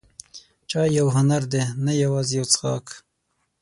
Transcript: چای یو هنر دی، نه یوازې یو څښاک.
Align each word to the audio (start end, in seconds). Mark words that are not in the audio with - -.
چای 0.69 0.89
یو 0.97 1.07
هنر 1.15 1.41
دی، 1.51 1.63
نه 1.85 1.93
یوازې 2.03 2.33
یو 2.39 2.45
څښاک. 2.51 2.85